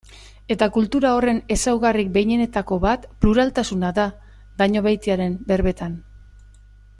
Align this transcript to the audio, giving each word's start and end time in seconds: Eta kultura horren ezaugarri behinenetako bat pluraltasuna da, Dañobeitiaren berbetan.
Eta 0.53 0.67
kultura 0.77 1.11
horren 1.17 1.41
ezaugarri 1.55 2.05
behinenetako 2.15 2.79
bat 2.87 3.05
pluraltasuna 3.25 3.93
da, 3.99 4.07
Dañobeitiaren 4.63 5.37
berbetan. 5.53 5.99